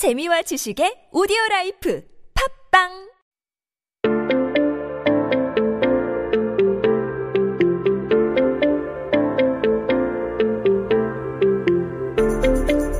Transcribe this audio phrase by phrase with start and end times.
[0.00, 2.00] 재미와 지식의 오디오 라이프
[2.32, 3.10] 팟빵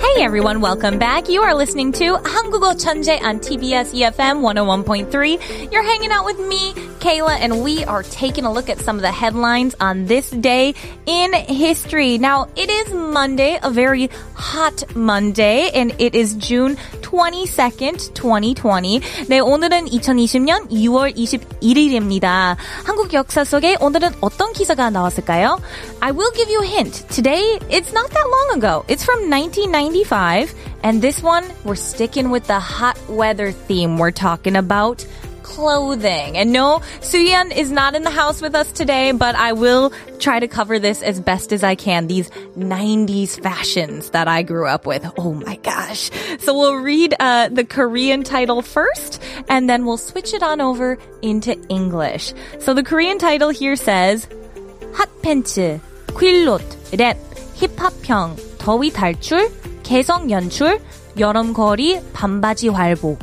[0.00, 1.28] Hey everyone, welcome back.
[1.28, 5.68] You are listening to 한국어 천재 on TBS EFM 101.3.
[5.70, 6.72] You're hanging out with me,
[7.05, 10.75] Kayla, and we are taking a look at some of the headlines on this day
[11.05, 12.17] in history.
[12.17, 19.01] Now, it is Monday, a very hot Monday, and it is June 22nd, 2020.
[19.27, 22.55] 네, 오늘은 2020년 6월 21일입니다.
[22.85, 25.59] 한국 역사 속에 오늘은 어떤 기사가 나왔을까요?
[26.01, 27.03] I will give you a hint.
[27.09, 28.85] Today, it's not that long ago.
[28.87, 33.97] It's from 1995, and this one, we're sticking with the hot weather theme.
[33.97, 35.05] We're talking about
[35.45, 36.37] clothing.
[36.37, 40.39] And no, Suyan is not in the house with us today, but I will try
[40.39, 42.07] to cover this as best as I can.
[42.07, 45.03] These 90s fashions that I grew up with.
[45.17, 46.09] Oh my gosh.
[46.39, 50.97] So we'll read uh, the Korean title first, and then we'll switch it on over
[51.21, 52.33] into English.
[52.59, 54.27] So the Korean title here says,
[54.93, 57.17] 핫팬츠, 퀼롯, 랩,
[57.55, 59.51] 힙합형, 더위 탈출,
[59.83, 60.79] 개성 연출,
[61.17, 63.17] 여름거리, 반바지 활보.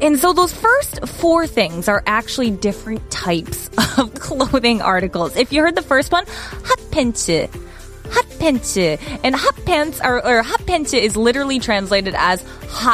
[0.00, 3.68] And so those first four things are actually different types
[3.98, 5.36] of clothing articles.
[5.36, 7.48] If you heard the first one, 핫팬츠.
[8.04, 9.20] 핫팬츠.
[9.22, 12.93] And hot pants are, or 핫팬츠 is literally translated as hot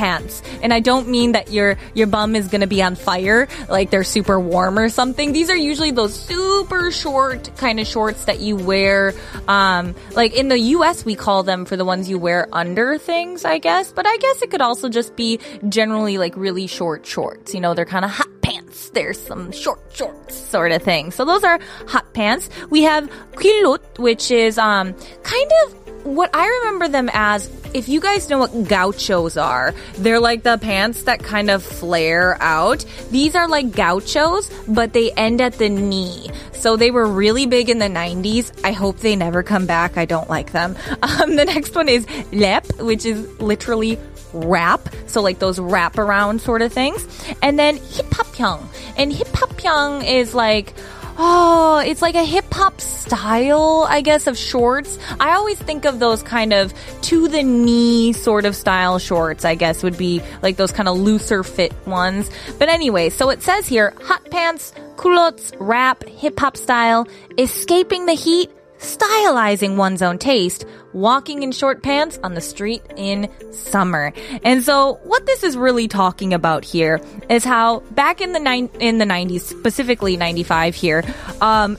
[0.00, 0.42] pants.
[0.62, 4.02] And I don't mean that your your bum is to be on fire like they're
[4.02, 5.34] super warm or something.
[5.34, 9.12] These are usually those super short kind of shorts that you wear
[9.46, 13.44] um like in the US we call them for the ones you wear under things,
[13.44, 17.52] I guess, but I guess it could also just be generally like really short shorts.
[17.52, 18.88] You know, they're kind of hot pants.
[18.90, 21.10] There's some short shorts sort of thing.
[21.10, 22.48] So those are hot pants.
[22.70, 28.00] We have 퀼롯 which is um kind of what I remember them as, if you
[28.00, 32.84] guys know what gauchos are, they're like the pants that kind of flare out.
[33.10, 36.30] These are like gauchos, but they end at the knee.
[36.52, 38.52] So they were really big in the 90s.
[38.64, 39.96] I hope they never come back.
[39.96, 40.76] I don't like them.
[41.02, 43.98] Um, the next one is lep, which is literally
[44.32, 44.88] wrap.
[45.06, 47.06] So like those wrap around sort of things.
[47.42, 48.66] And then hipapyeong.
[48.96, 50.74] And hipapyeong is like,
[51.18, 54.98] Oh, it's like a hip hop style, I guess, of shorts.
[55.18, 56.72] I always think of those kind of
[57.02, 60.96] to the knee sort of style shorts, I guess, would be like those kind of
[60.96, 62.30] looser fit ones.
[62.58, 67.06] But anyway, so it says here hot pants, culottes, wrap, hip hop style,
[67.38, 68.50] escaping the heat,
[68.80, 74.12] stylizing one's own taste, walking in short pants on the street in summer.
[74.42, 78.70] And so what this is really talking about here is how back in the nine,
[78.80, 81.04] in the 90s, specifically 95 here,
[81.40, 81.76] um,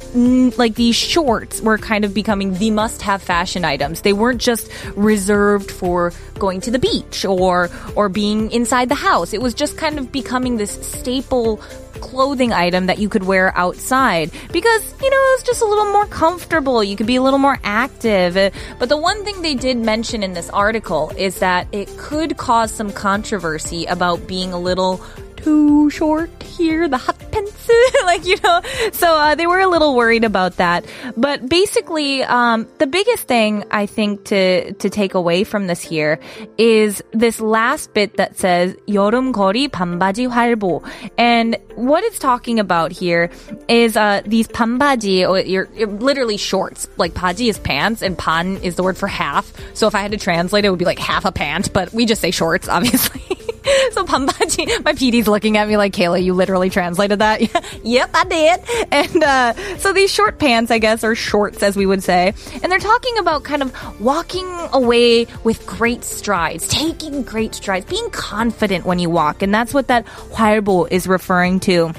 [0.58, 4.02] like these shorts were kind of becoming the must have fashion items.
[4.02, 9.34] They weren't just reserved for going to the beach or, or being inside the house.
[9.34, 11.62] It was just kind of becoming this staple
[12.02, 16.06] clothing item that you could wear outside because, you know, it's just a little more
[16.08, 16.84] comfortable.
[16.84, 18.34] You could be a little more active.
[18.80, 22.72] But the one thing they did mention in this article is that it could cause
[22.72, 25.02] some controversy about being a little
[25.38, 27.31] too short here, the hot
[28.05, 28.61] like you know.
[28.93, 30.85] So uh, they were a little worried about that.
[31.17, 36.19] But basically, um, the biggest thing I think to to take away from this here
[36.59, 40.83] is this last bit that says 여름거리 반바지 활보,
[41.19, 43.31] and what it's talking about here
[43.69, 46.89] is uh, these 반바지, or you're, you're literally shorts.
[46.97, 49.53] Like 바지 is pants, and 반 is the word for half.
[49.75, 52.07] So if I had to translate, it would be like half a pant, but we
[52.07, 53.23] just say shorts, obviously.
[53.92, 57.42] so Pambachi, my PD's looking at me like, Kayla, you literally translated that.
[57.84, 58.88] yep, I did.
[58.92, 62.72] And uh, so these short pants, I guess, or shorts as we would say, and
[62.72, 68.86] they're talking about kind of walking away with great strides, taking great strides, being confident
[68.86, 69.42] when you walk.
[69.42, 71.94] And that's what that huarbo is referring to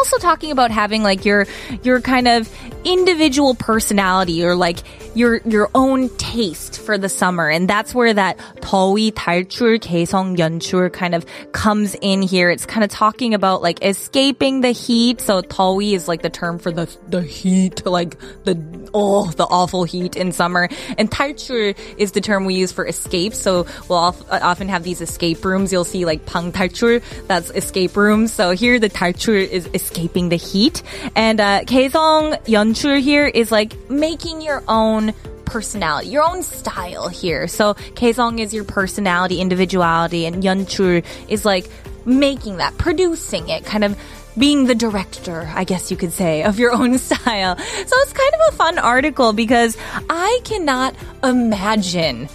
[0.00, 1.46] also talking about having like your
[1.82, 2.48] your kind of
[2.84, 4.78] individual personality or like
[5.14, 7.48] your your own taste for the summer.
[7.48, 12.50] And that's where that 더위 탈출 개성 연출 kind of comes in here.
[12.50, 15.20] It's kind of talking about like escaping the heat.
[15.20, 18.56] So 더위 is like the term for the the heat, like the
[18.94, 20.68] oh, the awful heat in summer.
[20.96, 23.34] And 탈출 is the term we use for escape.
[23.34, 25.72] So we'll of- often have these escape rooms.
[25.72, 28.32] You'll see like 방탈출, that's escape rooms.
[28.32, 30.82] So here the 탈출 is escaping the heat.
[31.14, 35.12] And uh, 개성 연출 here is like making your own
[35.44, 37.48] personality, your own style here.
[37.48, 41.68] So 개성 is your personality, individuality, and 연출 is like
[42.04, 43.98] making that, producing it, kind of
[44.38, 47.56] being the director, I guess you could say, of your own style.
[47.56, 49.76] So it's kind of a fun article because
[50.10, 52.28] I cannot imagine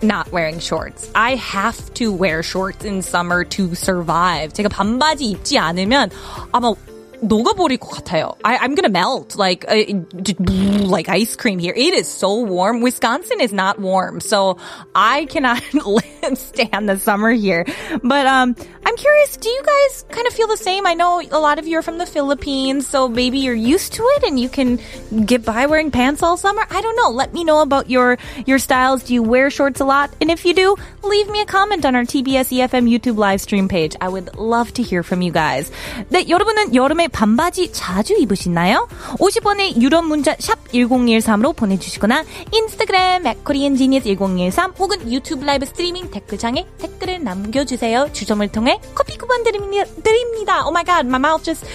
[0.00, 1.10] not wearing shorts.
[1.14, 4.52] I have to wear shorts in summer to survive.
[4.52, 6.10] 제가 반바지 입지 않으면
[6.52, 6.72] 아마
[7.22, 8.34] 녹아버릴 것 같아요.
[8.44, 9.74] I, I'm gonna melt like uh,
[10.86, 11.74] like ice cream here.
[11.74, 12.80] It is so warm.
[12.80, 14.58] Wisconsin is not warm, so
[14.94, 15.62] I cannot
[16.34, 17.64] stand the summer here.
[18.02, 19.36] But um, I'm curious.
[19.36, 20.86] Do you guys kind of feel the same?
[20.86, 24.02] I know a lot of you are from the Philippines, so maybe you're used to
[24.16, 24.80] it and you can
[25.24, 26.64] get by wearing pants all summer.
[26.70, 27.10] I don't know.
[27.10, 29.04] Let me know about your your styles.
[29.04, 30.10] Do you wear shorts a lot?
[30.20, 33.68] And if you do, leave me a comment on our TBS EFM YouTube live stream
[33.68, 33.96] page.
[34.00, 35.70] I would love to hear from you guys.
[36.10, 38.88] 네, 여러분은 여름에 반바지 자주 입으시나요?
[39.18, 48.09] 50원의 유럽 문자 샵 1013으로 보내주시거나 인스타그램 koreangenius1013 혹은 유튜브 라이브 스트리밍 댓글창에 댓글을 남겨주세요.
[48.13, 50.61] 주점을 통해 커피 쿠폰 드립니다.
[50.63, 51.65] Oh my god, my mouth just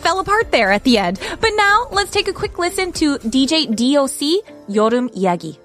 [0.00, 1.20] fell apart there at the end.
[1.40, 4.42] But now, let's take a quick listen to DJ DOC
[4.74, 5.58] 여름 이야기.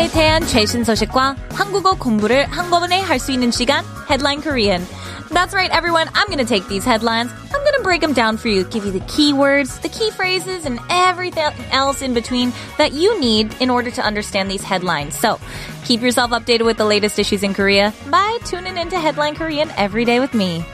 [0.00, 4.82] 한국에 대한 최신 소식과 한국어 공부를 한꺼번에 할 수 있는 시간 Headline Korean.
[5.28, 6.08] That's right, everyone.
[6.14, 7.30] I'm going to take these headlines.
[7.52, 10.64] I'm going to break them down for you, give you the keywords, the key phrases,
[10.64, 15.14] and everything else in between that you need in order to understand these headlines.
[15.14, 15.38] So
[15.84, 20.06] keep yourself updated with the latest issues in Korea by tuning into Headline Korean every
[20.06, 20.64] day with me.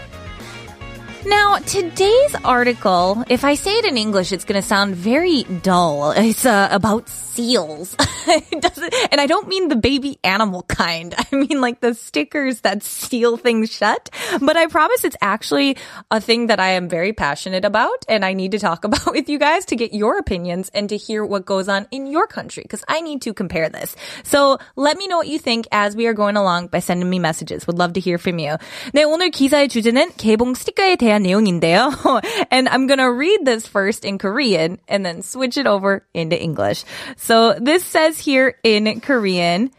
[1.26, 6.10] Now, today's article, if I say it in English, it's going to sound very dull.
[6.12, 7.96] It's uh, about seals.
[8.26, 11.14] it doesn't, and I don't mean the baby animal kind.
[11.16, 14.10] I mean like the stickers that seal things shut.
[14.40, 15.76] But I promise it's actually
[16.10, 19.28] a thing that I am very passionate about and I need to talk about with
[19.28, 22.62] you guys to get your opinions and to hear what goes on in your country
[22.62, 23.96] because I need to compare this.
[24.24, 27.18] So let me know what you think as we are going along by sending me
[27.18, 27.66] messages.
[27.66, 28.56] Would love to hear from you.
[28.92, 31.90] 네, 오늘 기사의 주제는 개봉 스티커에 대한 내용인데요.
[32.50, 36.84] and I'm gonna read this first in Korean and then switch it over into English.
[37.16, 39.70] So this says here in Korean,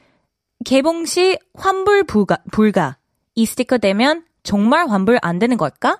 [0.65, 2.97] 개봉 시 환불 불가, 불가.
[3.35, 5.97] 이 스티커 되면 정말 환불 안 되는 걸까?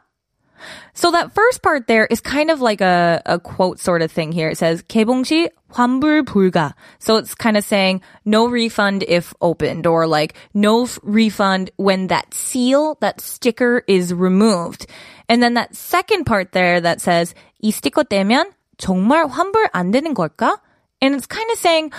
[0.93, 4.31] So that first part there is kind of like a, a quote sort of thing
[4.31, 4.49] here.
[4.49, 6.73] It says 개봉 시 환불 불가.
[6.99, 12.07] So it's kind of saying no refund if opened or like no f- refund when
[12.07, 14.85] that seal, that sticker is removed.
[15.29, 20.13] And then that second part there that says 이 스티커 떼면 정말 환불 안 되는
[20.13, 20.57] 걸까?
[21.01, 21.91] And it's kind of saying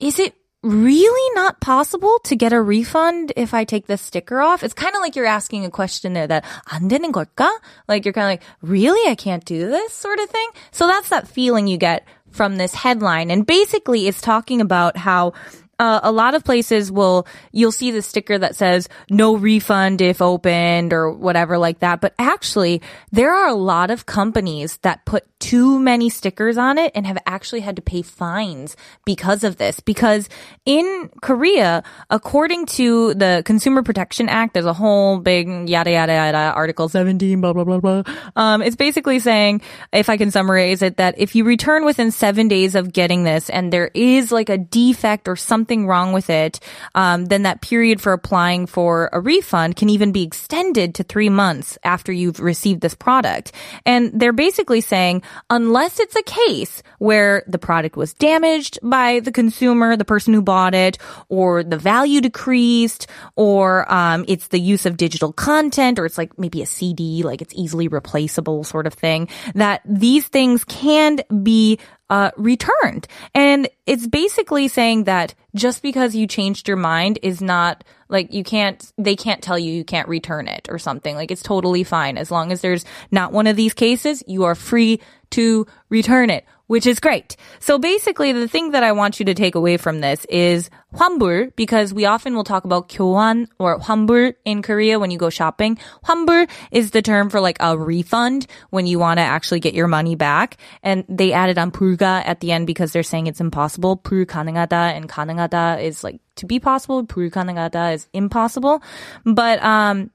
[0.00, 4.62] is it really not possible to get a refund if I take the sticker off?
[4.62, 7.50] It's kind of like you're asking a question there that 안 되는 걸까?
[7.86, 9.10] Like you're kind of like, really?
[9.10, 10.48] I can't do this sort of thing.
[10.72, 13.30] So that's that feeling you get from this headline.
[13.30, 15.34] And basically it's talking about how
[15.79, 20.21] uh, a lot of places will you'll see the sticker that says no refund if
[20.21, 22.01] opened or whatever like that.
[22.01, 22.81] But actually
[23.11, 27.17] there are a lot of companies that put too many stickers on it and have
[27.25, 29.79] actually had to pay fines because of this.
[29.79, 30.27] Because
[30.65, 36.53] in Korea according to the Consumer Protection Act there's a whole big yada yada yada
[36.55, 38.03] article 17 blah blah blah blah.
[38.35, 39.61] Um, it's basically saying
[39.93, 43.49] if I can summarize it that if you return within 7 days of getting this
[43.49, 46.59] and there is like a defect or something something wrong with it,
[46.95, 51.29] um, then that period for applying for a refund can even be extended to three
[51.29, 53.51] months after you've received this product.
[53.85, 55.21] And they're basically saying,
[55.51, 60.41] unless it's a case where the product was damaged by the consumer, the person who
[60.41, 60.97] bought it,
[61.29, 66.39] or the value decreased, or um, it's the use of digital content, or it's like
[66.39, 71.77] maybe a CD, like it's easily replaceable sort of thing, that these things can be
[72.09, 73.07] uh, returned.
[73.33, 78.43] And it's basically saying that just because you changed your mind is not like you
[78.43, 81.15] can't, they can't tell you you can't return it or something.
[81.15, 82.17] Like it's totally fine.
[82.17, 84.99] As long as there's not one of these cases, you are free
[85.31, 87.36] to return it which is great.
[87.60, 91.54] So basically, the thing that I want you to take away from this is 환불,
[91.56, 95.78] because we often will talk about 교환 or 환불 in Korea when you go shopping.
[96.04, 99.88] 환불 is the term for like a refund when you want to actually get your
[99.88, 100.56] money back.
[100.82, 103.98] And they added on 불가 at the end because they're saying it's impossible.
[103.98, 107.04] 불가능하다 and 가능하다 is like to be possible.
[107.04, 108.82] 불가능하다 is impossible.
[109.24, 110.10] But, um,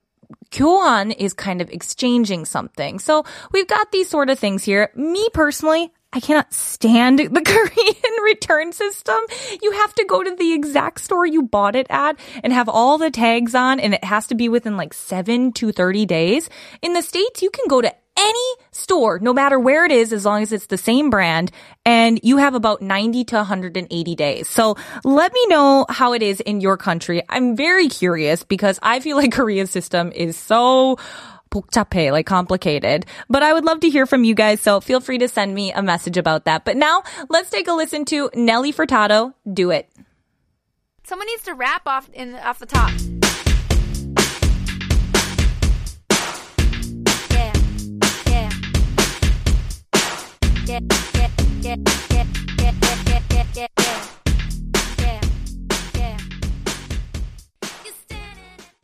[0.51, 2.99] 교환 is kind of exchanging something.
[2.99, 4.91] So we've got these sort of things here.
[4.95, 9.18] Me personally, I cannot stand the Korean return system.
[9.60, 12.98] You have to go to the exact store you bought it at and have all
[12.98, 16.48] the tags on and it has to be within like 7 to 30 days.
[16.82, 20.24] In the States, you can go to any store, no matter where it is, as
[20.24, 21.50] long as it's the same brand,
[21.84, 24.48] and you have about 90 to 180 days.
[24.48, 27.22] So let me know how it is in your country.
[27.28, 30.98] I'm very curious because I feel like Korea's system is so
[31.53, 33.05] 복잡해, like complicated.
[33.29, 35.71] But I would love to hear from you guys, so feel free to send me
[35.73, 36.65] a message about that.
[36.65, 39.89] But now let's take a listen to Nelly Furtado, Do It.
[41.03, 42.91] Someone needs to rap off in off the top.
[47.31, 47.53] Yeah,
[48.27, 48.49] yeah,
[50.67, 50.79] yeah,
[51.61, 51.75] yeah, yeah,
[52.11, 52.25] yeah,
[52.59, 52.73] yeah,
[53.07, 54.12] yeah, yeah, yeah.